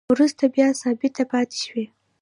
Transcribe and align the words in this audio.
وروسته 0.13 0.43
بیا 0.55 0.67
ثابته 0.81 1.23
پاتې 1.31 1.57
شوې 1.65 1.85